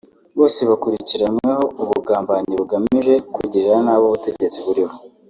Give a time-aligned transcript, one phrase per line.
[0.37, 4.95] Bose bakurikiranweho ubugambanyi bugamije kugirira nabi ubutegetsi buriho